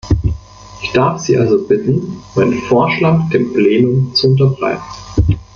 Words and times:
Ich 0.81 0.91
darf 0.93 1.19
Sie 1.21 1.37
also 1.37 1.61
bitten, 1.67 2.23
meinen 2.35 2.57
Vorschlag 2.63 3.29
dem 3.29 3.53
Plenum 3.53 4.11
zu 4.15 4.29
unterbreiten. 4.29 4.81